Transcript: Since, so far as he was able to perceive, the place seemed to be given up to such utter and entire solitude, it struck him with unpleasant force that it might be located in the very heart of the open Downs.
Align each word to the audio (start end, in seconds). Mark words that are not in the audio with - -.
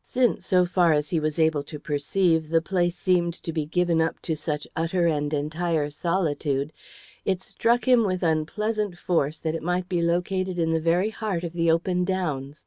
Since, 0.00 0.46
so 0.46 0.64
far 0.64 0.92
as 0.92 1.10
he 1.10 1.18
was 1.18 1.40
able 1.40 1.64
to 1.64 1.76
perceive, 1.80 2.50
the 2.50 2.62
place 2.62 2.96
seemed 2.96 3.34
to 3.42 3.52
be 3.52 3.66
given 3.66 4.00
up 4.00 4.22
to 4.22 4.36
such 4.36 4.68
utter 4.76 5.08
and 5.08 5.34
entire 5.34 5.90
solitude, 5.90 6.72
it 7.24 7.42
struck 7.42 7.84
him 7.88 8.04
with 8.04 8.22
unpleasant 8.22 8.96
force 8.96 9.40
that 9.40 9.56
it 9.56 9.62
might 9.64 9.88
be 9.88 10.00
located 10.00 10.56
in 10.56 10.70
the 10.70 10.78
very 10.78 11.10
heart 11.10 11.42
of 11.42 11.52
the 11.52 11.68
open 11.68 12.04
Downs. 12.04 12.64